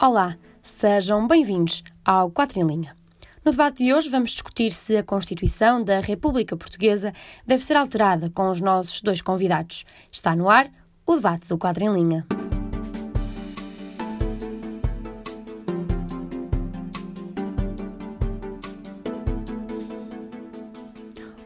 [0.00, 2.96] Olá, sejam bem-vindos ao Quatro em Linha.
[3.44, 7.12] No debate de hoje vamos discutir se a Constituição da República Portuguesa
[7.44, 9.84] deve ser alterada com os nossos dois convidados.
[10.12, 10.70] Está no ar
[11.04, 12.24] o debate do Quatro em Linha.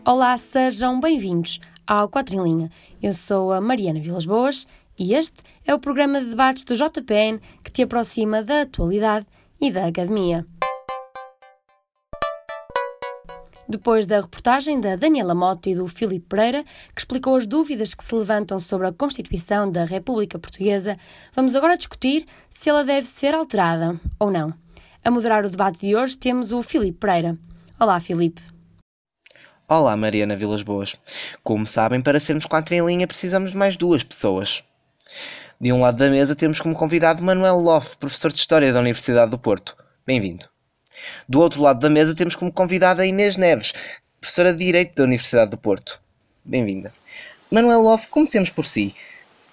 [0.05, 2.71] Olá, sejam bem-vindos ao Quatro em Linha.
[3.03, 4.67] Eu sou a Mariana Vilas Boas
[4.99, 9.27] e este é o programa de debates do JPN que te aproxima da atualidade
[9.61, 10.45] e da academia.
[13.69, 16.63] Depois da reportagem da Daniela Mota e do Filipe Pereira,
[16.95, 20.99] que explicou as dúvidas que se levantam sobre a Constituição da República Portuguesa,
[21.35, 24.53] vamos agora discutir se ela deve ser alterada ou não.
[25.05, 27.39] A moderar o debate de hoje temos o Filipe Pereira.
[27.81, 28.43] Olá, Filipe.
[29.67, 30.97] Olá, Mariana Vilas Boas.
[31.43, 34.63] Como sabem, para sermos quatro em linha precisamos de mais duas pessoas.
[35.61, 39.31] De um lado da mesa temos como convidado Manuel Loff, professor de História da Universidade
[39.31, 39.77] do Porto.
[40.07, 40.47] Bem-vindo.
[41.29, 43.73] Do outro lado da mesa temos como convidada Inês Neves,
[44.21, 46.01] professora de Direito da Universidade do Porto.
[46.45, 46.93] Bem-vinda.
[47.51, 48.95] Manuel Loff, comecemos por si.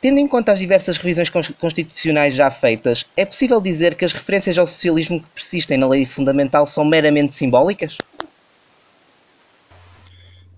[0.02, 4.58] Tendo em conta as diversas revisões constitucionais já feitas, é possível dizer que as referências
[4.58, 7.98] ao socialismo que persistem na lei fundamental são meramente simbólicas?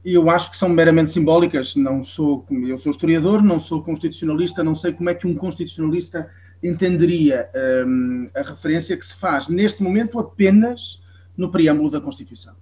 [0.04, 1.76] Eu acho que são meramente simbólicas.
[1.76, 6.30] Não sou, eu sou historiador, não sou constitucionalista, não sei como é que um constitucionalista
[6.64, 7.50] entenderia
[7.86, 11.02] um, a referência que se faz neste momento apenas
[11.38, 12.56] no preâmbulo da Constituição.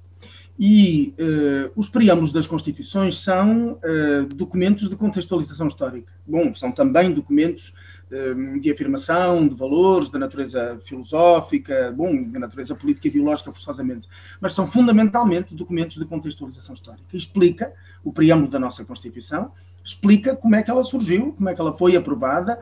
[0.62, 6.12] E uh, os preâmbulos das Constituições são uh, documentos de contextualização histórica.
[6.28, 7.74] Bom, são também documentos
[8.12, 14.10] uh, de afirmação de valores, da natureza filosófica, bom, da natureza política e ideológica, forçosamente,
[14.42, 17.06] mas são fundamentalmente documentos de contextualização histórica.
[17.14, 17.72] Explica
[18.04, 21.72] o preâmbulo da nossa Constituição, explica como é que ela surgiu, como é que ela
[21.72, 22.60] foi aprovada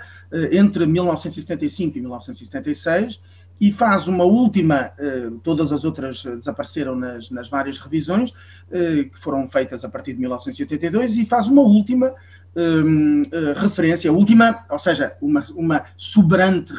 [0.51, 3.19] entre 1975 e 1976
[3.59, 8.33] e faz uma última, eh, todas as outras desapareceram nas, nas várias revisões,
[8.71, 12.13] eh, que foram feitas a partir de 1982, e faz uma última
[12.55, 16.73] um, eh, referência, última, ou seja, uma, uma soberante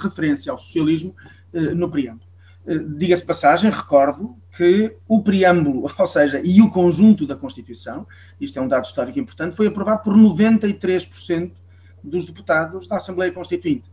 [0.00, 1.14] referência ao socialismo
[1.74, 2.26] no preâmbulo.
[2.98, 8.06] Diga-se passagem, recordo que o preâmbulo, ou seja, e o conjunto da Constituição,
[8.40, 11.52] isto é um dado histórico importante, foi aprovado por 93%
[12.02, 13.88] dos deputados da Assembleia Constituinte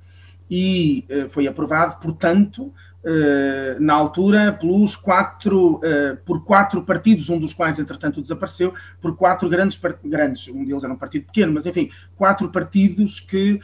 [0.55, 7.39] e uh, foi aprovado, portanto, uh, na altura, pelos quatro, uh, por quatro partidos, um
[7.39, 8.71] dos quais, entretanto, desapareceu,
[9.01, 13.59] por quatro grandes, grandes, um deles era um partido pequeno, mas enfim, quatro partidos que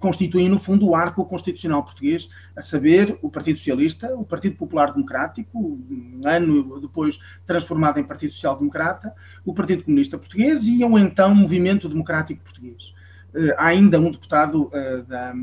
[0.00, 4.92] constituem, no fundo, o arco constitucional português, a saber, o Partido Socialista, o Partido Popular
[4.92, 9.14] Democrático, um ano depois transformado em Partido Social Democrata,
[9.46, 12.92] o Partido Comunista Português e o então Movimento Democrático Português.
[13.56, 14.70] há ainda um deputado
[15.06, 15.34] da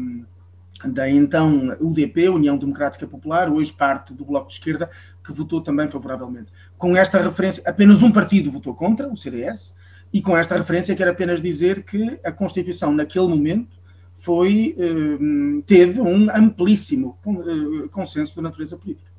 [0.84, 4.90] da então UDP, União Democrática Popular, hoje parte do Bloco de Esquerda,
[5.24, 6.52] que votou também favoravelmente.
[6.78, 9.74] Com esta referência, apenas um partido votou contra, o CDS,
[10.12, 13.78] e com esta referência quero apenas dizer que a Constituição, naquele momento,
[14.16, 19.12] foi, eh, teve um amplíssimo eh, consenso de natureza política.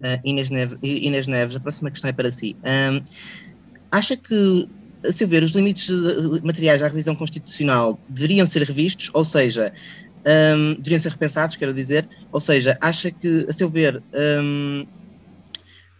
[0.00, 2.56] Uh, Inês, Neves, Inês Neves, a próxima questão é para si.
[2.64, 3.02] Um,
[3.90, 4.68] acha que
[5.04, 5.90] a seu ver, os limites
[6.42, 9.72] materiais da revisão constitucional deveriam ser revistos, ou seja,
[10.56, 14.86] um, deveriam ser repensados, quero dizer, ou seja, acha que, a seu ver, um,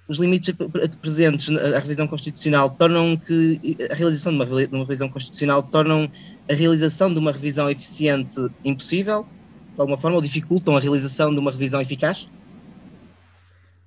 [0.08, 0.54] os limites
[1.00, 6.10] presentes na revisão constitucional tornam que a realização de uma, de uma revisão constitucional tornam
[6.50, 9.26] a realização de uma revisão eficiente impossível,
[9.74, 12.28] de alguma forma, ou dificultam a realização de uma revisão eficaz?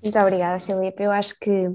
[0.02, 1.03] Muito obrigada, Filipe.
[1.03, 1.70] Eu acho que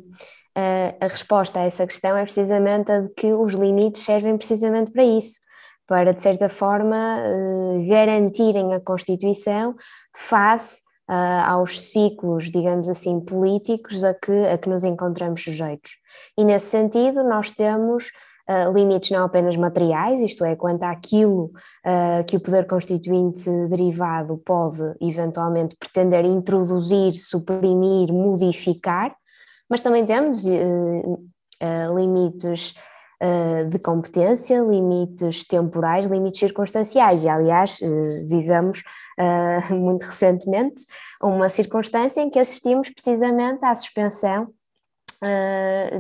[1.01, 5.05] a resposta a essa questão é precisamente a de que os limites servem precisamente para
[5.05, 5.39] isso,
[5.87, 9.75] para, de certa forma, eh, garantirem a Constituição
[10.15, 10.83] face
[11.45, 15.91] aos ciclos, digamos assim, políticos a que, a que nos encontramos sujeitos.
[16.39, 18.13] E, nesse sentido, nós temos
[18.49, 21.53] Uh, limites não apenas materiais, isto é, quanto àquilo
[21.87, 29.15] uh, que o poder constituinte derivado pode eventualmente pretender introduzir, suprimir, modificar,
[29.71, 30.51] mas também temos uh,
[31.63, 32.75] uh, limites
[33.23, 37.79] uh, de competência, limites temporais, limites circunstanciais, e aliás,
[38.27, 38.83] vivemos
[39.71, 40.85] muito recentemente
[41.23, 44.49] uma circunstância em que assistimos precisamente à suspensão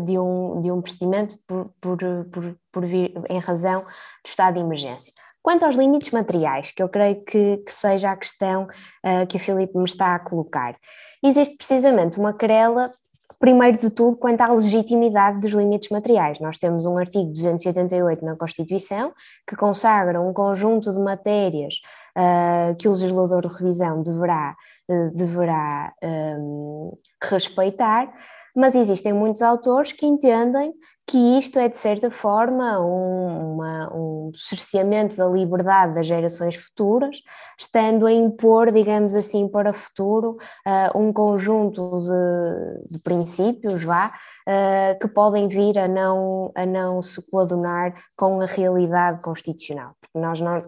[0.06, 1.99] de, um, de um procedimento por, por,
[2.32, 5.12] por, por vir, em razão do estado de emergência.
[5.43, 9.40] Quanto aos limites materiais, que eu creio que, que seja a questão uh, que o
[9.40, 10.76] Filipe me está a colocar,
[11.23, 12.90] existe precisamente uma querela
[13.38, 16.40] Primeiro de tudo, quanto à legitimidade dos limites materiais.
[16.40, 19.12] Nós temos um artigo 288 na Constituição
[19.46, 21.76] que consagra um conjunto de matérias
[22.16, 24.56] uh, que o legislador de revisão deverá,
[24.88, 28.12] uh, deverá um, respeitar,
[28.54, 30.72] mas existem muitos autores que entendem
[31.10, 37.20] que isto é, de certa forma, um, uma, um cerceamento da liberdade das gerações futuras,
[37.58, 44.12] estando a impor, digamos assim, para o futuro, uh, um conjunto de, de princípios, vá,
[44.46, 49.96] uh, que podem vir a não, a não se coadunar com a realidade constitucional.
[50.00, 50.62] Porque nós, nós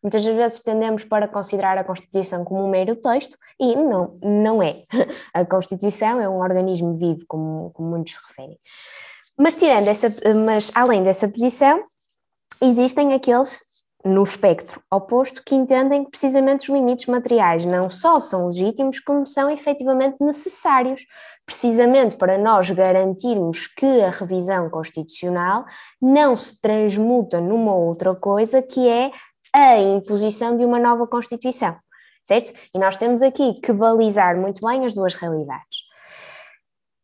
[0.00, 4.84] muitas vezes tendemos para considerar a Constituição como um mero texto, e não, não é.
[5.34, 8.56] A Constituição é um organismo vivo, como, como muitos referem.
[9.38, 10.08] Mas tirando essa,
[10.44, 11.84] mas além dessa posição,
[12.62, 13.60] existem aqueles
[14.04, 19.26] no espectro oposto que entendem que precisamente os limites materiais não só são legítimos, como
[19.26, 21.02] são efetivamente necessários,
[21.46, 25.64] precisamente para nós garantirmos que a revisão constitucional
[26.00, 29.10] não se transmuta numa outra coisa que é
[29.54, 31.74] a imposição de uma nova Constituição,
[32.24, 32.52] certo?
[32.74, 35.78] E nós temos aqui que balizar muito bem as duas realidades.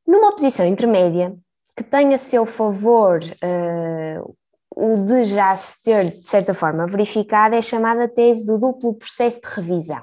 [0.07, 1.35] Numa posição intermédia,
[1.77, 4.37] que tem a seu favor uh,
[4.75, 9.41] o de já se ter, de certa forma, verificado, é chamada tese do duplo processo
[9.41, 10.03] de revisão.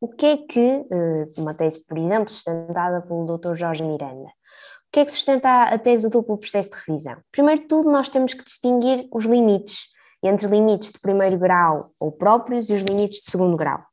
[0.00, 3.54] O que é que, uh, uma tese, por exemplo, sustentada pelo Dr.
[3.54, 7.16] Jorge Miranda, o que é que sustenta a tese do duplo processo de revisão?
[7.32, 9.86] Primeiro de tudo, nós temos que distinguir os limites
[10.22, 13.84] entre limites de primeiro grau ou próprios e os limites de segundo grau.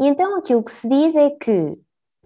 [0.00, 1.74] E então aquilo que se diz é que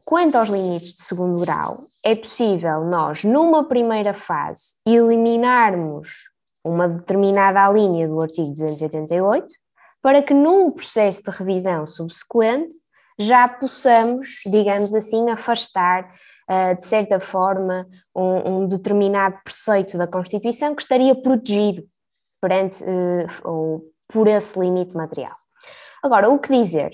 [0.04, 6.28] Quanto aos limites de segundo grau, é possível nós, numa primeira fase, eliminarmos
[6.62, 9.46] uma determinada linha do artigo 288,
[10.02, 12.74] para que num processo de revisão subsequente
[13.18, 16.12] já possamos, digamos assim, afastar,
[16.50, 21.82] uh, de certa forma, um, um, determinado preceito da Constituição que estaria protegido
[22.42, 25.34] perante, uh, ou por esse limite material.
[26.02, 26.90] Agora, o que dizer?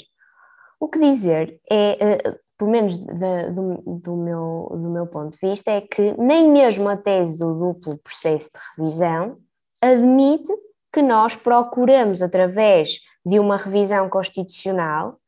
[0.79, 5.71] O que dizer é, uh, pelo menos do, do, meu, do meu ponto de vista,
[5.71, 9.39] é que nem mesmo a tese do duplo processo de revisão
[9.81, 10.53] admite
[10.93, 15.19] que nós procuremos, através de uma revisão constitucional,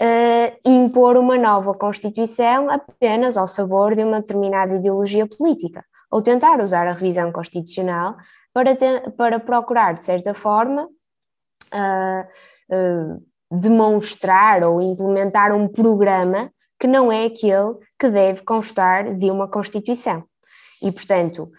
[0.00, 6.62] uh, impor uma nova Constituição apenas ao sabor de uma determinada ideologia política, ou tentar
[6.62, 8.16] usar a revisão constitucional
[8.54, 8.74] para,
[9.18, 10.84] para procurar, de certa forma,
[11.74, 12.24] uh,
[12.74, 16.50] uh, demonstrar ou implementar um programa
[16.80, 20.24] que não é aquele que deve constar de uma Constituição.
[20.82, 21.50] E, portanto,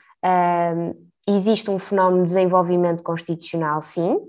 [1.27, 4.19] existe um fenómeno de desenvolvimento constitucional, sim.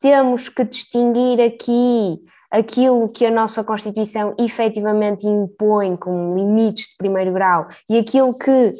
[0.00, 2.18] Temos que distinguir aqui
[2.50, 8.72] aquilo que a nossa Constituição efetivamente impõe como limites de primeiro grau e aquilo que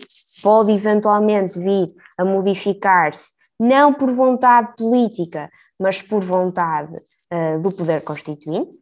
[0.43, 8.03] pode eventualmente vir a modificar-se, não por vontade política, mas por vontade uh, do poder
[8.03, 8.77] constituinte.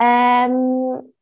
[0.00, 1.13] Um,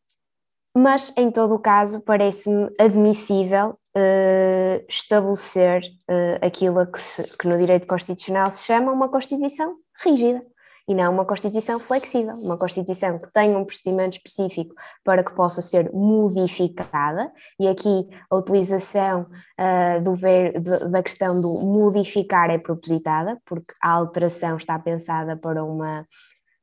[0.77, 7.47] mas em todo o caso parece-me admissível uh, estabelecer uh, aquilo a que, se, que
[7.47, 10.43] no direito constitucional se chama uma Constituição rígida.
[10.89, 14.75] E não uma Constituição flexível, uma Constituição que tenha um procedimento específico
[15.05, 19.23] para que possa ser modificada, e aqui a utilização
[19.61, 25.37] uh, do ver, de, da questão do modificar é propositada, porque a alteração está pensada
[25.37, 26.05] para uma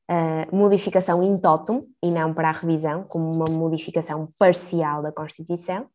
[0.09, 5.87] uh, modificação in totum e não para a revisão, como uma modificação parcial da Constituição.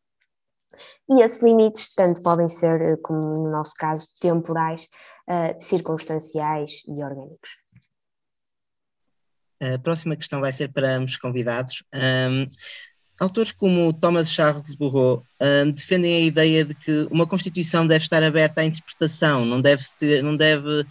[1.09, 4.89] E esses limites tanto podem ser, eh, como no nosso caso, temporais,
[5.29, 7.51] uh, circunstanciais e orgânicos.
[9.63, 11.85] A próxima questão vai ser para ambos convidados.
[11.95, 12.49] Um,
[13.21, 18.23] autores como Thomas Charles Bourreau um, defendem a ideia de que uma Constituição deve estar
[18.23, 20.85] aberta à interpretação, não deve ser, não deve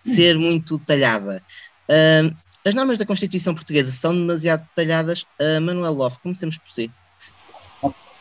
[0.00, 1.42] ser muito detalhada.
[1.88, 5.22] Um, as normas da Constituição Portuguesa são demasiado detalhadas.
[5.40, 6.90] Uh, Manuel Loff, comecemos por si.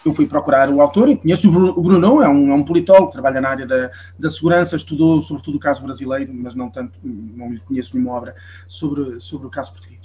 [0.05, 3.41] Eu fui procurar o autor e conheço o Bruno, é um, é um politólogo, trabalha
[3.41, 7.59] na área da, da segurança, estudou sobretudo o caso brasileiro, mas não tanto, não lhe
[7.59, 8.35] conheço nenhuma obra
[8.67, 9.99] sobre, sobre o caso português.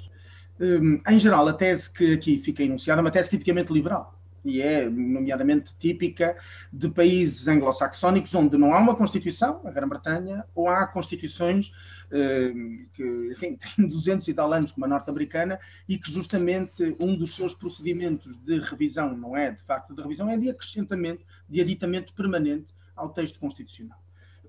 [0.59, 4.61] Um, em geral, a tese que aqui fica enunciada é uma tese tipicamente liberal e
[4.61, 6.37] é nomeadamente típica
[6.73, 11.73] de países anglo-saxónicos onde não há uma Constituição, a Grã-Bretanha, ou há constituições
[12.11, 12.53] eh,
[12.93, 15.59] que enfim, têm 200 e tal anos como a norte-americana
[15.89, 20.29] e que justamente um dos seus procedimentos de revisão, não é de facto de revisão,
[20.29, 23.99] é de acrescentamento, de aditamento permanente ao texto constitucional.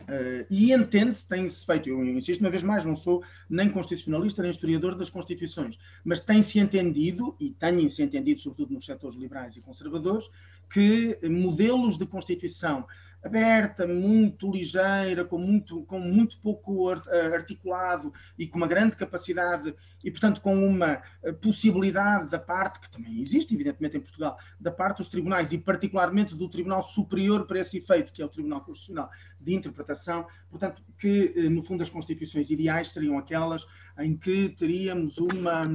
[0.08, 4.50] Uh, e entende-se, tem-se feito, eu insisto uma vez mais, não sou nem constitucionalista nem
[4.50, 10.30] historiador das constituições, mas tem-se entendido, e tem-se entendido sobretudo nos setores liberais e conservadores,
[10.70, 12.86] que modelos de constituição
[13.22, 19.74] aberta, muito ligeira, com muito, com muito pouco eh, articulado e com uma grande capacidade,
[20.02, 24.70] e portanto com uma eh, possibilidade da parte, que também existe, evidentemente, em Portugal, da
[24.70, 28.60] parte dos tribunais e particularmente do Tribunal Superior para esse efeito, que é o Tribunal
[28.60, 29.10] Constitucional
[29.40, 33.66] de Interpretação, portanto, que eh, no fundo as constituições ideais seriam aquelas
[33.98, 35.68] em que teríamos uma,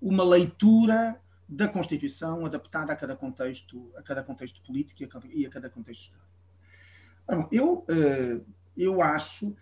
[0.00, 5.26] uma leitura da Constituição adaptada a cada contexto, a cada contexto político e a cada,
[5.26, 7.48] e a cada contexto histórico.
[7.52, 8.40] Eu, eh,
[8.76, 9.56] eu acho,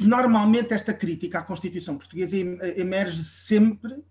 [0.00, 4.02] normalmente esta crítica à Constituição portuguesa emerge sempre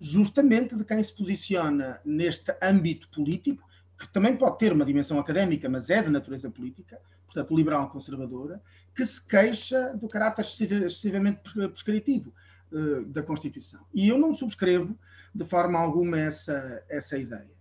[0.00, 5.68] justamente de quem se posiciona neste âmbito político, que também pode ter uma dimensão académica,
[5.68, 8.62] mas é de natureza política, portanto liberal conservadora,
[8.94, 12.32] que se queixa do caráter excessivamente prescritivo
[12.72, 13.80] uh, da Constituição.
[13.92, 14.96] E eu não subscrevo
[15.34, 17.60] de forma alguma essa, essa ideia.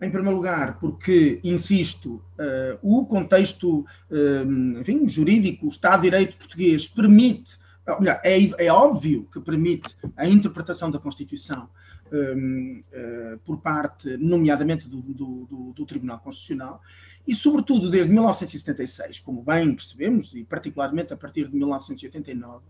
[0.00, 3.80] Em primeiro lugar, porque, insisto, uh, o contexto
[4.10, 7.56] uh, enfim, jurídico, o Estado de Direito português permite,
[7.86, 11.70] ou melhor, é, é óbvio que permite a interpretação da Constituição
[12.06, 16.82] uh, por parte, nomeadamente, do, do, do, do Tribunal Constitucional,
[17.26, 22.62] e, sobretudo, desde 1976, como bem percebemos, e particularmente a partir de 1989,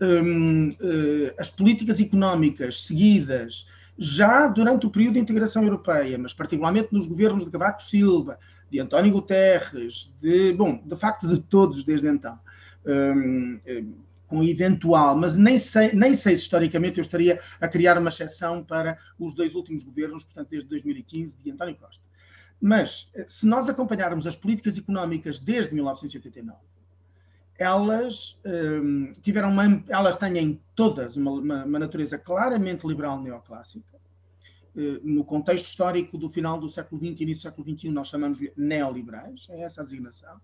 [0.00, 3.66] um, uh, eh, as políticas económicas seguidas
[3.98, 8.38] já durante o período de integração europeia, mas particularmente nos governos de Cavaco Silva,
[8.70, 12.38] de António Guterres, de, bom, de facto de todos desde então,
[12.84, 13.58] um,
[14.26, 18.62] com eventual, mas nem sei, nem sei se historicamente eu estaria a criar uma exceção
[18.62, 22.04] para os dois últimos governos, portanto desde 2015, de António Costa.
[22.60, 26.58] Mas se nós acompanharmos as políticas económicas desde 1989,
[27.58, 33.96] elas um, tiveram uma, elas têm todas uma, uma, uma natureza claramente liberal neoclássica.
[34.74, 38.08] Uh, no contexto histórico do final do século XX e início do século XXI, nós
[38.08, 40.38] chamamos-lhe neoliberais, é essa a designação.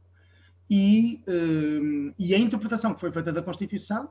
[0.71, 4.09] E, um, e a interpretação que foi feita da Constituição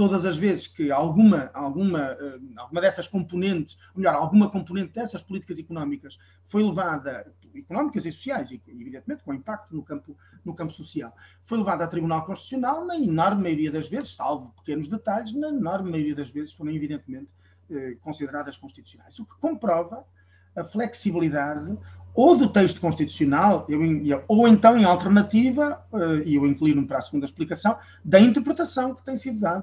[0.00, 5.22] todas as vezes que alguma, alguma, eh, alguma dessas componentes, ou melhor, alguma componente dessas
[5.22, 10.72] políticas económicas foi levada, económicas e sociais, e evidentemente com impacto no campo, no campo
[10.72, 11.14] social,
[11.44, 15.90] foi levada a Tribunal Constitucional, na enorme maioria das vezes, salvo pequenos detalhes, na enorme
[15.90, 17.28] maioria das vezes foram evidentemente
[17.70, 20.06] eh, consideradas constitucionais, o que comprova
[20.56, 21.78] a flexibilidade
[22.14, 23.80] ou do texto constitucional, eu,
[24.26, 29.04] ou então em alternativa, eh, e eu inclino-me para a segunda explicação, da interpretação que
[29.04, 29.62] tem sido dada,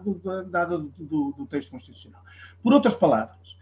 [0.78, 2.22] do, do, do, texto constitucional.
[2.64, 3.58] Por outras palavras,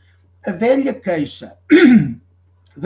[0.46, 1.58] a velha queixa.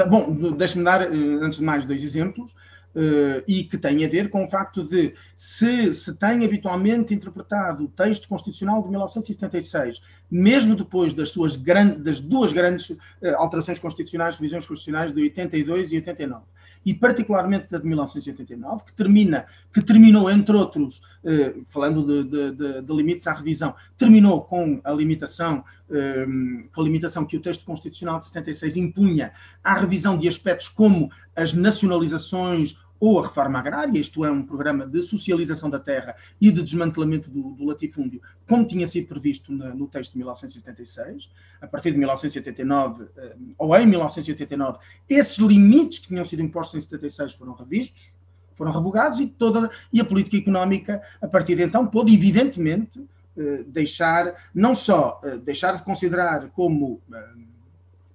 [0.09, 2.55] Bom, deixe-me dar, eh, antes de mais, dois exemplos.
[2.95, 7.85] Uh, e que tem a ver com o facto de se se tem habitualmente interpretado
[7.85, 12.97] o texto constitucional de 1976, mesmo depois das, suas grandes, das duas grandes uh,
[13.37, 16.43] alterações constitucionais, revisões constitucionais de 82 e 89,
[16.85, 22.51] e particularmente da de 1989, que termina, que terminou, entre outros, eh, falando de, de,
[22.51, 26.25] de, de, limites à revisão, terminou com a limitação, eh,
[26.73, 29.31] com a limitação que o texto constitucional de 76 impunha
[29.63, 34.85] à revisão de aspectos como as nacionalizações ou a reforma agrária, isto é, um programa
[34.85, 39.73] de socialização da terra e de desmantelamento do, do latifúndio, como tinha sido previsto na,
[39.73, 44.79] no texto de 1976, a partir de 1989, eh, ou em 1989,
[45.09, 48.17] esses limites que tinham sido impostos em 76 foram revistos,
[48.55, 53.01] foram revogados e, toda, e a política económica, a partir de então, pôde, evidentemente,
[53.37, 57.01] eh, deixar, não só eh, deixar de considerar como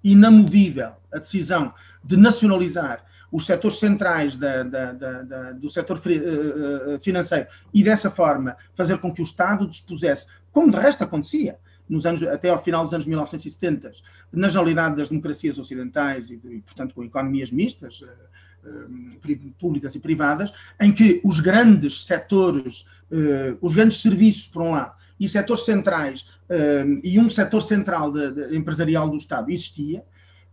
[0.03, 1.73] inamovível a decisão
[2.05, 3.03] de nacionalizar
[3.35, 6.12] os setores centrais da, da, da, do setor eh,
[6.95, 11.59] eh, financeiro e dessa forma fazer com que o Estado dispusesse, como de resto acontecia,
[11.88, 13.91] nos anos, até ao final dos anos 1970,
[14.33, 18.05] na generalidade das democracias ocidentais e, e portanto, com economias mistas,
[18.64, 22.87] eh, públicas e privadas, em que os grandes setores,
[23.61, 26.26] os grandes serviços, por um lado, e setores centrais,
[27.03, 30.03] e um setor central de, de, empresarial do Estado existia,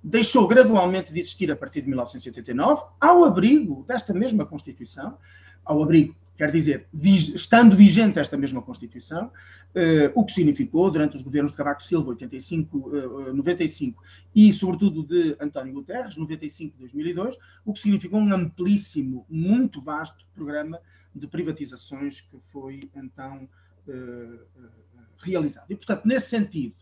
[0.03, 5.17] deixou gradualmente de existir a partir de 1989, ao abrigo desta mesma Constituição,
[5.63, 9.31] ao abrigo, quer dizer, estando vigente esta mesma Constituição,
[9.75, 12.91] eh, o que significou, durante os governos de Cavaco Silva, 85,
[13.29, 14.03] eh, 95,
[14.35, 20.79] e sobretudo de António Guterres, 95 2002, o que significou um amplíssimo, muito vasto programa
[21.13, 23.47] de privatizações que foi então
[23.87, 24.81] eh, eh
[25.23, 25.69] realizado.
[25.69, 26.75] E, portanto, nesse sentido,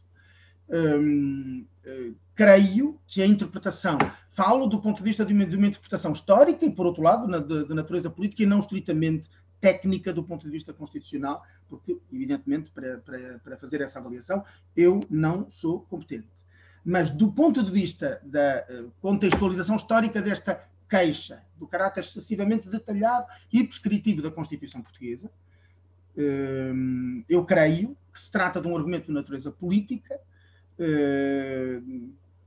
[0.70, 3.98] hum, eh, creio que a interpretação,
[4.30, 7.28] falo do ponto de vista de uma, de uma interpretação histórica e, por outro lado,
[7.28, 11.98] na, de, de, natureza política e não estritamente técnica do ponto de vista constitucional, porque,
[12.14, 14.44] evidentemente, para, para, para fazer essa avaliação,
[14.76, 16.28] eu não sou competente.
[16.86, 23.28] Mas, do ponto de vista da eh, contextualização histórica desta queixa, do caráter excessivamente detalhado
[23.52, 25.30] e prescritivo da Constituição Portuguesa,
[26.16, 26.72] eh,
[27.28, 30.20] eu creio que se trata de um argumento de natureza política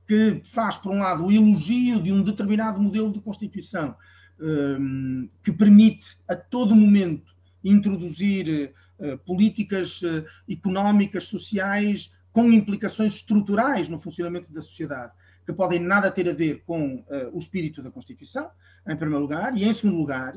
[0.07, 3.95] que faz, por um lado, o elogio de um determinado modelo de Constituição
[4.39, 10.01] um, que permite a todo momento introduzir uh, políticas
[10.49, 15.13] económicas, sociais, com implicações estruturais no funcionamento da sociedade,
[15.45, 18.49] que podem nada ter a ver com o espírito da Constituição,
[18.87, 20.35] em primeiro lugar, e em segundo lugar,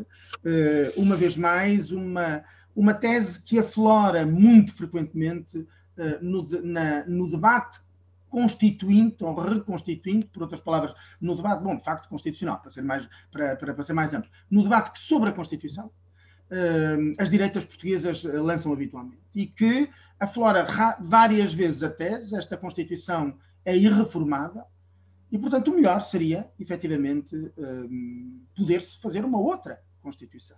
[0.94, 5.66] uma vez mais, uma, uma tese que aflora muito frequentemente
[6.20, 7.80] no, na, no debate
[8.28, 13.08] constituinte ou reconstituinte, por outras palavras, no debate, bom, de facto, constitucional, para ser mais,
[13.30, 18.24] para, para, para ser mais amplo, no debate sobre a Constituição, uh, as direitas portuguesas
[18.24, 20.66] eh, lançam habitualmente e que aflora
[21.00, 24.64] várias vezes a tese, esta Constituição é irreformável
[25.30, 30.56] e, portanto, o melhor seria, efetivamente, uh, poder-se fazer uma outra Constituição.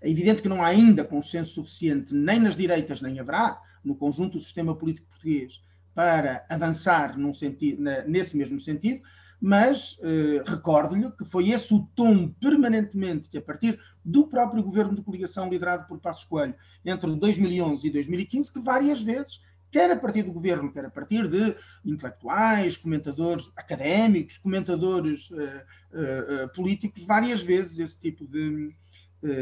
[0.00, 4.38] É evidente que não há ainda consenso suficiente, nem nas direitas, nem haverá, no conjunto
[4.38, 5.62] do sistema político português,
[5.96, 9.00] para avançar sentido, nesse mesmo sentido,
[9.40, 14.94] mas eh, recordo-lhe que foi esse o tom permanentemente que, a partir do próprio governo
[14.94, 19.96] de coligação liderado por Passos Coelho, entre 2011 e 2015, que várias vezes, quer a
[19.96, 27.42] partir do governo, quer a partir de intelectuais, comentadores académicos, comentadores eh, eh, políticos, várias
[27.42, 28.74] vezes esse tipo de,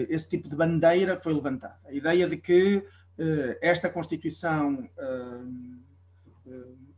[0.09, 1.81] esse tipo de bandeira foi levantada.
[1.85, 2.85] A ideia de que
[3.61, 4.89] esta Constituição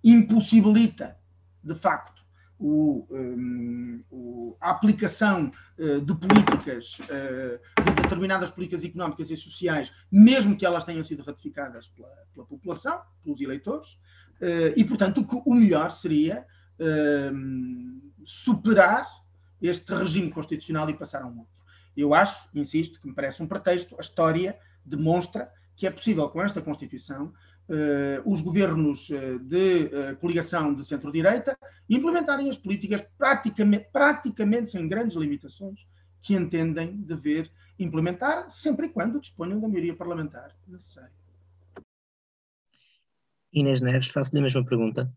[0.02, 1.16] impossibilita,
[1.62, 2.16] de facto,
[2.58, 9.92] o, um, o, a aplicação uh, de políticas, uh, de determinadas políticas económicas e sociais,
[10.10, 13.92] mesmo que elas tenham sido ratificadas pela, pela população, pelos eleitores,
[14.40, 16.46] uh, e, portanto, o, o melhor seria
[17.32, 19.06] hum, superar
[19.60, 21.56] este regime constitucional e passar a um outro.
[21.96, 26.42] Eu acho, insisto, que me parece um pretexto, a história demonstra que é possível, com
[26.42, 27.32] esta Constituição,
[28.24, 31.58] os governos uh, de uh, coligação de centro-direita
[31.90, 35.86] implementarem as políticas praticamente, praticamente sem grandes limitações
[36.22, 41.12] que entendem dever implementar, sempre e quando disponham da maioria parlamentar necessária.
[43.52, 45.12] Inês Neves, faço-lhe a mesma pergunta.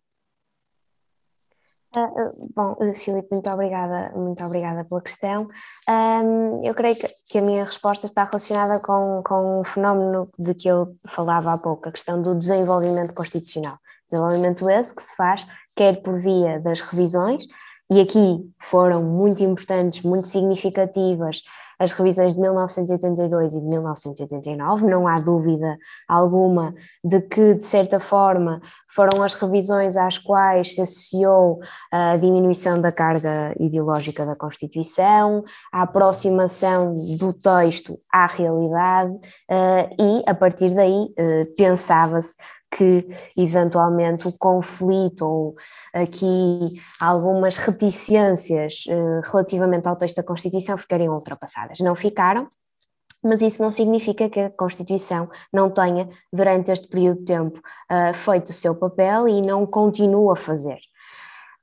[1.95, 5.47] Uh, bom, uh, Filipe, muito obrigada, muito obrigada pela questão.
[5.89, 10.54] Um, eu creio que, que, a minha resposta está relacionada com, com um fenómeno de
[10.54, 13.80] que eu falava há pouco, a questão do desenvolvimento constitucional.
[14.08, 17.45] Desenvolvimento esse que se faz quer por via das revisões,
[17.91, 21.41] e aqui foram muito importantes, muito significativas
[21.80, 28.00] as revisões de 1982 e de 1989, não há dúvida alguma de que, de certa
[28.00, 28.62] forma,
[28.94, 31.60] foram as revisões às quais se associou
[31.92, 39.18] a diminuição da carga ideológica da Constituição, a aproximação do texto à realidade,
[39.50, 42.36] eh, e a partir daí eh, pensava-se
[42.72, 45.56] que eventualmente o conflito ou
[45.94, 51.80] aqui algumas reticências uh, relativamente ao texto da Constituição ficariam ultrapassadas.
[51.80, 52.48] Não ficaram,
[53.24, 58.14] mas isso não significa que a Constituição não tenha, durante este período de tempo, uh,
[58.14, 60.80] feito o seu papel e não continua a fazer.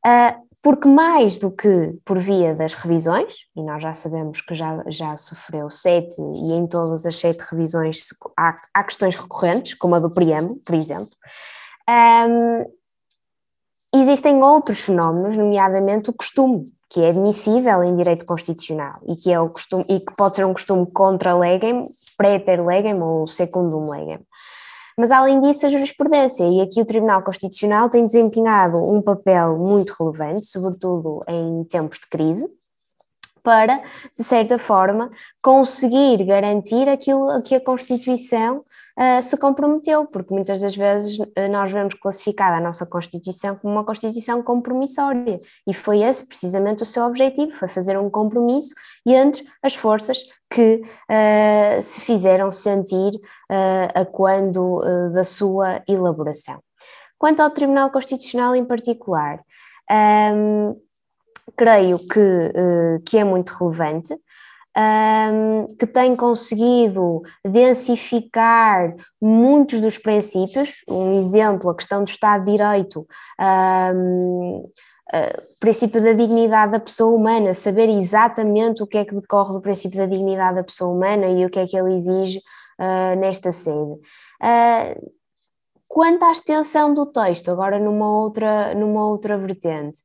[0.04, 4.82] Uh, porque mais do que por via das revisões, e nós já sabemos que já,
[4.88, 10.00] já sofreu sete, e em todas as sete revisões há, há questões recorrentes, como a
[10.00, 11.12] do preâmbulo, por exemplo,
[12.28, 12.64] um,
[13.96, 19.38] existem outros fenómenos, nomeadamente o costume, que é admissível em direito constitucional e que, é
[19.38, 21.84] o costume, e que pode ser um costume contra legem,
[22.18, 24.18] preter legem ou secundum legem.
[24.98, 29.94] Mas, além disso, a jurisprudência, e aqui o Tribunal Constitucional tem desempenhado um papel muito
[29.98, 32.46] relevante, sobretudo em tempos de crise,
[33.46, 33.80] para,
[34.18, 35.08] de certa forma,
[35.40, 38.64] conseguir garantir aquilo a que a Constituição
[38.98, 43.72] uh, se comprometeu, porque muitas das vezes uh, nós vemos classificada a nossa Constituição como
[43.72, 48.74] uma Constituição compromissória, e foi esse precisamente o seu objetivo, foi fazer um compromisso
[49.06, 50.18] entre as forças
[50.50, 53.12] que uh, se fizeram sentir
[53.94, 54.80] a quando
[55.12, 56.60] da sua elaboração.
[57.16, 59.40] Quanto ao Tribunal Constitucional em particular,
[60.34, 60.76] um,
[61.56, 64.14] creio que, uh, que é muito relevante,
[65.78, 73.06] que tem conseguido densificar muitos dos princípios, um exemplo, a questão do Estado de Direito.
[73.40, 74.70] Um,
[75.14, 79.60] uh, princípio da dignidade da pessoa humana, saber exatamente o que é que decorre do
[79.60, 82.38] princípio da dignidade da pessoa humana e o que é que ele exige
[82.78, 83.92] uh, nesta sede.
[84.42, 85.12] Uh,
[85.88, 89.98] quanto à extensão do texto, agora numa outra, numa outra vertente,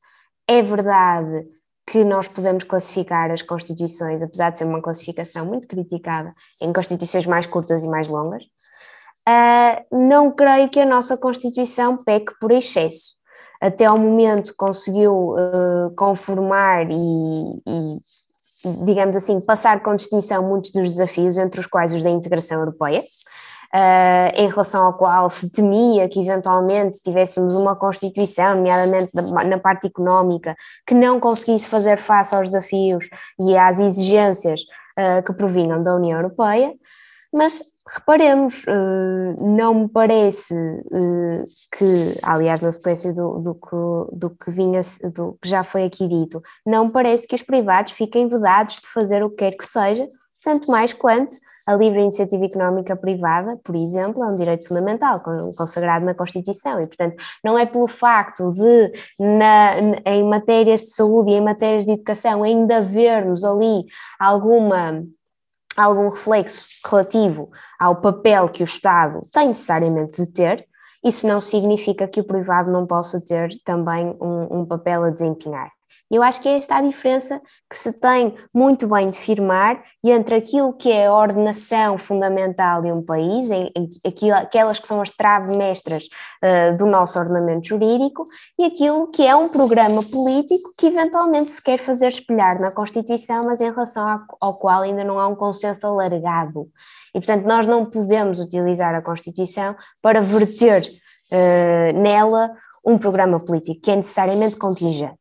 [0.48, 1.48] é verdade
[1.86, 7.26] que nós podemos classificar as constituições, apesar de ser uma classificação muito criticada, em constituições
[7.26, 8.44] mais curtas e mais longas.
[9.28, 13.16] Uh, não creio que a nossa Constituição peque por excesso.
[13.60, 18.00] Até ao momento conseguiu uh, conformar e, e,
[18.86, 23.04] digamos assim, passar com distinção muitos dos desafios, entre os quais os da integração europeia
[23.74, 29.88] uh, em relação ao qual se temia que eventualmente tivéssemos uma Constituição, nomeadamente na parte
[29.88, 30.56] económica,
[30.86, 33.08] que não conseguisse fazer face aos desafios
[33.40, 36.74] e às exigências uh, que provinham da União Europeia,
[37.34, 40.54] mas reparemos, uh, não me parece
[41.78, 44.82] que, aliás, na sequência do, do, que, do, que vinha,
[45.14, 48.88] do que já foi aqui dito, não me parece que os privados fiquem vedados de
[48.88, 50.08] fazer o que quer que seja,
[50.44, 55.22] tanto mais quanto a livre iniciativa económica privada, por exemplo, é um direito fundamental
[55.56, 59.74] consagrado na Constituição e, portanto, não é pelo facto de, na,
[60.06, 63.86] em matérias de saúde e em matérias de educação, ainda vermos ali
[64.20, 65.04] alguma
[65.78, 70.68] algum reflexo relativo ao papel que o Estado tem necessariamente de ter,
[71.04, 75.72] isso não significa que o privado não possa ter também um, um papel a desempenhar.
[76.12, 80.36] Eu acho que é esta a diferença que se tem muito bem de firmar entre
[80.36, 85.02] aquilo que é a ordenação fundamental de um país, em, em, aquilo, aquelas que são
[85.02, 88.26] as traves mestras uh, do nosso ordenamento jurídico,
[88.60, 93.44] e aquilo que é um programa político que eventualmente se quer fazer espelhar na Constituição,
[93.46, 96.68] mas em relação ao, ao qual ainda não há um consenso alargado.
[97.16, 100.84] E, portanto, nós não podemos utilizar a Constituição para verter
[101.32, 102.52] uh, nela
[102.86, 105.21] um programa político que é necessariamente contingente.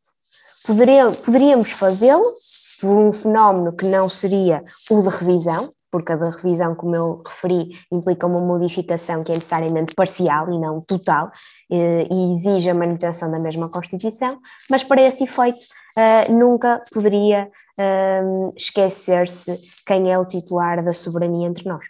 [0.65, 2.33] Poderíamos fazê-lo
[2.79, 7.77] por um fenómeno que não seria o de revisão, porque a revisão, como eu referi,
[7.91, 11.29] implica uma modificação que é necessariamente parcial e não total,
[11.69, 15.59] eh, e exige a manutenção da mesma Constituição, mas para esse efeito
[15.97, 19.53] uh, nunca poderia uh, esquecer-se
[19.85, 21.85] quem é o titular da soberania entre nós.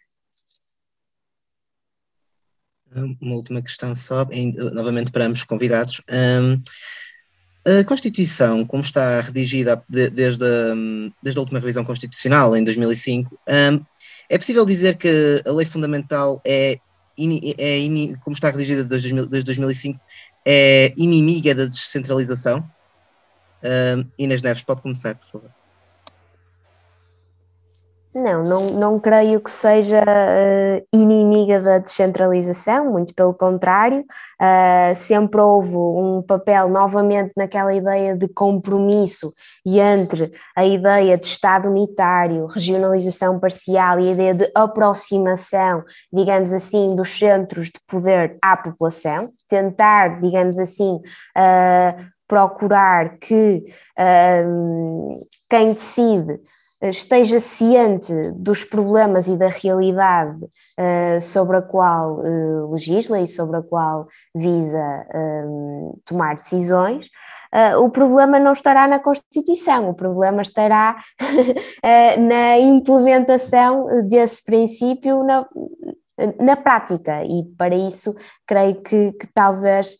[3.21, 4.25] Uma última questão só,
[4.73, 6.01] novamente para ambos convidados.
[7.65, 10.73] A Constituição, como está redigida desde a,
[11.21, 13.85] desde a última revisão constitucional, em 2005, um,
[14.29, 16.79] é possível dizer que a lei fundamental é,
[17.57, 19.99] é como está redigida desde, desde 2005,
[20.45, 22.67] é inimiga da descentralização?
[23.63, 25.60] Um, Inês Neves, pode começar, por favor.
[28.13, 35.39] Não, não, não creio que seja uh, inimiga da descentralização, muito pelo contrário, uh, sempre
[35.39, 39.33] houve um papel novamente naquela ideia de compromisso
[39.65, 46.51] e entre a ideia de Estado unitário, regionalização parcial e a ideia de aproximação, digamos
[46.51, 53.65] assim, dos centros de poder à população, tentar, digamos assim, uh, procurar que
[55.49, 56.39] quem decide
[56.81, 63.57] esteja ciente dos problemas e da realidade uh, sobre a qual uh, legisla e sobre
[63.57, 67.07] a qual visa um, tomar decisões,
[67.53, 70.97] uh, o problema não estará na Constituição, o problema estará
[72.19, 75.45] na implementação desse princípio na,
[76.39, 78.15] na prática, e para isso
[78.47, 79.97] creio que, que talvez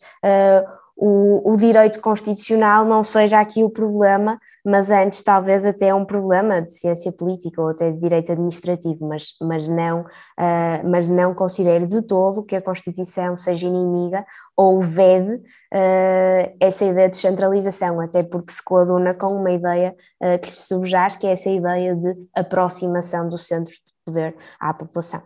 [1.04, 6.62] o, o, direito constitucional não seja aqui o problema, mas antes talvez até um problema
[6.62, 11.88] de ciência política ou até de direito administrativo, mas, mas, não, uh, mas não considero
[11.88, 14.24] de todo que a Constituição seja inimiga
[14.56, 20.38] ou vede uh, essa ideia de descentralização, até porque se coaduna com uma ideia uh,
[20.40, 25.20] que se subjaz, que é essa ideia de aproximação dos centros de poder à população.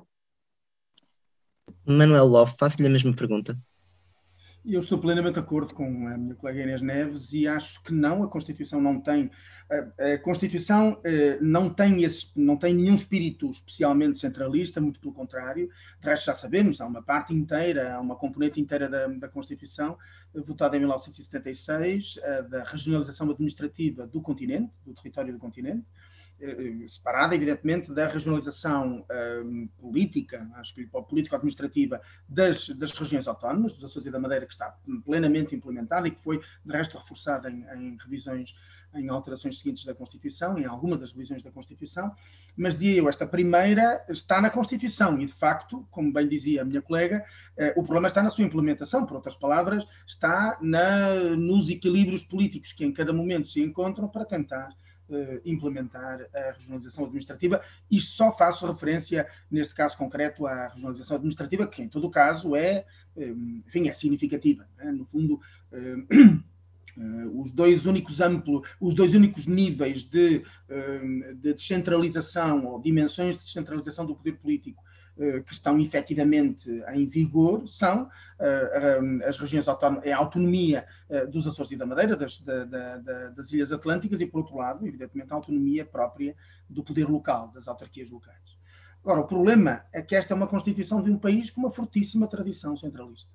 [1.87, 3.55] Manuel Love, faço-lhe a mesma pergunta.
[4.69, 8.25] Eu estou plenamente de acordo com a minha colega Inês Neves e acho que não,
[8.25, 9.31] a Constituição não tem,
[9.71, 15.15] a, a Constituição eh, não, tem esse, não tem nenhum espírito especialmente centralista, muito pelo
[15.15, 19.29] contrário, de resto já sabemos, há uma parte inteira, há uma componente inteira da, da
[19.29, 19.97] Constituição,
[20.35, 22.17] votada em 1976,
[22.51, 26.16] da regionalização administrativa do continente, do território do continente, eh,
[26.87, 29.05] separada, evidentemente, da regionalização
[29.45, 34.53] um, política, acho que político-administrativa das, das regiões autónomas, dos Açores e da Madeira, que
[34.53, 38.55] está plenamente implementada e que foi, de resto, reforçada em, em revisões,
[38.95, 42.15] em alterações seguintes da Constituição, em alguma das revisões da Constituição,
[42.57, 46.65] mas dizia eu, esta primeira está na Constituição e, de facto, como bem dizia a
[46.65, 47.25] minha colega,
[47.57, 52.73] eh, o problema está na sua implementação, por outras palavras, está na, nos equilíbrios políticos
[52.73, 54.71] que em cada momento se encontram para tentar
[55.45, 61.83] implementar a regionalização administrativa e só faço referência, neste caso concreto, à regionalização administrativa, que
[61.83, 62.85] em todo caso é,
[63.17, 64.69] um, enfim, é significativa.
[64.77, 64.93] Né?
[64.93, 66.47] No fundo, uh,
[67.41, 68.19] os dois únicos
[68.81, 70.43] os dois únicos níveis de,
[71.35, 74.96] de descentralização ou dimensões de descentralização do poder político eh,
[75.47, 80.87] que estão efetivamente em vigor são eh, eh, as regiões autónomas, a autonomia
[81.31, 84.87] dos Açores e da Madeira, das, da, da, das Ilhas Atlânticas, e, por outro lado,
[84.87, 86.37] evidentemente, a autonomia própria
[86.69, 88.57] do poder local, das autarquias locais.
[89.03, 92.27] Agora, o problema é que esta é uma constituição de um país com uma fortíssima
[92.27, 93.31] tradição centralista.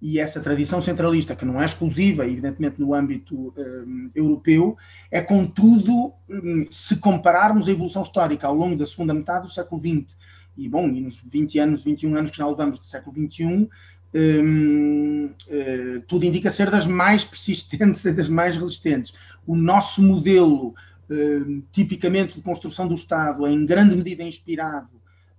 [0.00, 4.76] E essa tradição centralista, que não é exclusiva, evidentemente, no âmbito um, europeu,
[5.10, 9.80] é, contudo, um, se compararmos a evolução histórica ao longo da segunda metade do século
[9.80, 10.16] XX
[10.58, 13.68] e bom, e nos 20 anos, 21 anos que já levamos do século XXI,
[14.14, 19.14] hum, uh, tudo indica ser das mais persistentes e das mais resistentes.
[19.46, 20.74] O nosso modelo,
[21.08, 24.90] uh, tipicamente de construção do Estado, é em grande medida inspirado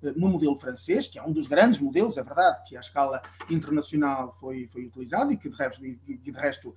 [0.02, 3.22] uh, no modelo francês, que é um dos grandes modelos, é verdade, que à escala
[3.50, 6.74] internacional foi, foi utilizado e que de resto, de resto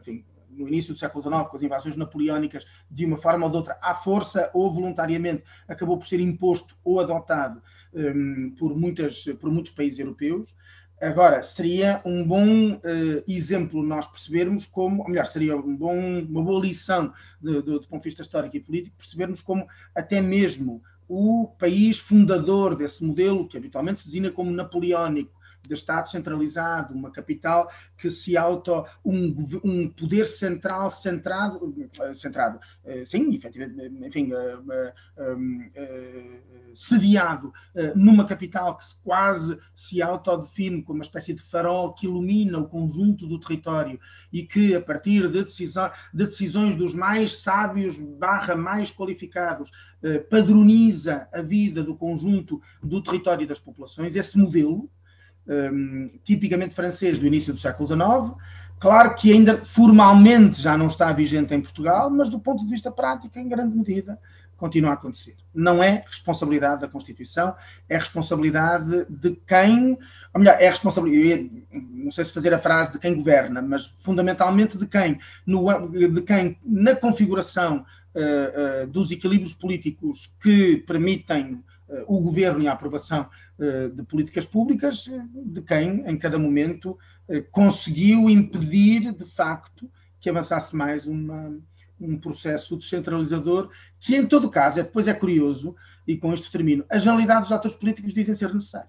[0.00, 3.56] enfim, no início do século XIX, com as invasões napoleónicas, de uma forma ou de
[3.56, 7.60] outra, à força ou voluntariamente, acabou por ser imposto ou adotado
[7.94, 10.54] um, por, muitas, por muitos países europeus.
[11.00, 12.80] Agora, seria um bom uh,
[13.26, 18.02] exemplo nós percebermos como, ou melhor, seria um bom, uma boa lição do, do, ponto
[18.02, 23.56] de vista histórico e político, percebermos como até mesmo o país fundador desse modelo, que
[23.56, 25.33] habitualmente se designa como napoleónico,
[25.66, 32.60] de Estado centralizado, uma capital que se auto, um, um poder central centrado, eh, centrado,
[32.84, 34.92] eh, sim, efetivamente, enfim, eh,
[36.74, 37.52] sediado
[37.94, 43.26] numa capital que quase se autodefine como uma espécie de farol que ilumina o conjunto
[43.26, 43.98] do território
[44.32, 49.70] e que, a partir de, decisão, de decisões dos mais sábios barra mais qualificados,
[50.28, 54.90] padroniza a vida do conjunto do território e das populações, esse modelo,
[55.46, 58.34] um, tipicamente francês do início do século XIX.
[58.78, 62.90] Claro que ainda formalmente já não está vigente em Portugal, mas do ponto de vista
[62.90, 64.18] prático, em grande medida,
[64.56, 65.36] continua a acontecer.
[65.54, 67.54] Não é responsabilidade da Constituição,
[67.88, 69.98] é responsabilidade de quem,
[70.32, 74.78] ou melhor, é responsabilidade, não sei se fazer a frase de quem governa, mas fundamentalmente
[74.78, 81.62] de quem, no, de quem na configuração uh, uh, dos equilíbrios políticos que permitem
[82.06, 83.28] o governo e a aprovação
[83.58, 89.90] eh, de políticas públicas eh, de quem, em cada momento, eh, conseguiu impedir, de facto,
[90.20, 91.56] que avançasse mais uma,
[92.00, 95.76] um processo descentralizador, que, em todo caso, é, depois é curioso,
[96.06, 98.88] e com isto termino, a generalidade dos atores políticos dizem ser necessário.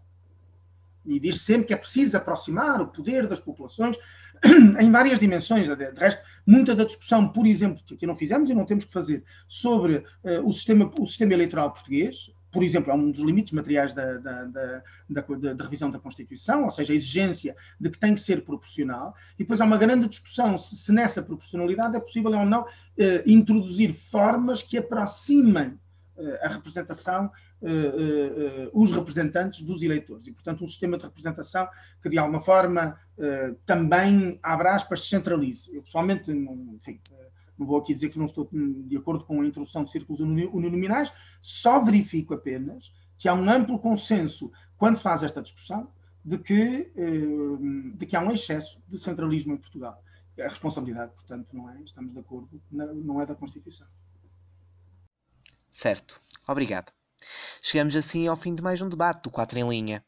[1.05, 3.97] E diz sempre que é preciso aproximar o poder das populações
[4.79, 5.67] em várias dimensões.
[5.67, 8.91] De resto, muita da discussão, por exemplo, que aqui não fizemos e não temos que
[8.91, 13.51] fazer, sobre uh, o, sistema, o sistema eleitoral português, por exemplo, é um dos limites
[13.51, 17.99] materiais da, da, da, da, da revisão da Constituição, ou seja, a exigência de que
[17.99, 21.99] tem que ser proporcional, e depois há uma grande discussão se, se nessa proporcionalidade é
[21.99, 22.65] possível ou não
[22.97, 25.77] eh, introduzir formas que aproximem
[26.17, 27.29] eh, a representação,
[27.61, 30.25] eh, eh, os representantes dos eleitores.
[30.27, 31.67] E, portanto, um sistema de representação
[32.01, 35.75] que, de alguma forma, eh, também, abre aspas, centralize.
[35.75, 37.01] Eu, pessoalmente, não, enfim,
[37.57, 41.11] não vou aqui dizer que não estou de acordo com a introdução de círculos uninominais,
[41.41, 45.89] só verifico apenas que há um amplo consenso, quando se faz esta discussão,
[46.23, 50.03] de que, eh, de que há um excesso de centralismo em Portugal.
[50.39, 53.87] A responsabilidade, portanto, não é, estamos de acordo, não é da Constituição.
[55.69, 56.91] Certo, obrigado.
[57.61, 60.03] Chegamos assim ao fim de mais um debate do 4 em linha.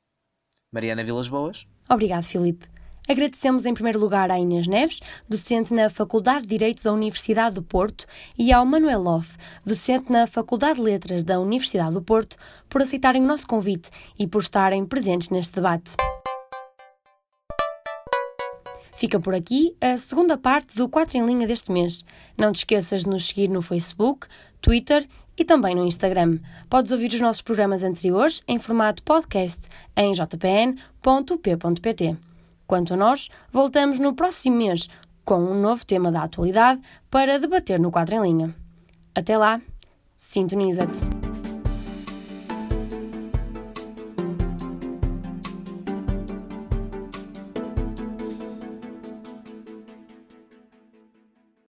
[0.71, 1.65] Mariana Vilas Boas.
[1.89, 2.67] Obrigado, Filipe.
[3.07, 7.63] Agradecemos em primeiro lugar à Inês Neves, docente na Faculdade de Direito da Universidade do
[7.63, 8.05] Porto,
[8.37, 12.35] e ao Manuel Loff, docente na Faculdade de Letras da Universidade do Porto,
[12.67, 13.89] por aceitarem o nosso convite
[14.19, 15.93] e por estarem presentes neste debate.
[18.97, 22.03] Fica por aqui a segunda parte do 4 em linha deste mês.
[22.35, 24.27] Não te esqueças de nos seguir no Facebook,
[24.59, 26.39] Twitter e também no Instagram.
[26.67, 30.87] Podes ouvir os nossos programas anteriores em formato podcast em jpn.p.pt.
[32.67, 34.89] Quanto a nós, voltamos no próximo mês
[35.23, 38.55] com um novo tema da atualidade para debater no quadro em linha.
[39.15, 39.59] Até lá,
[40.17, 41.16] sintoniza-te!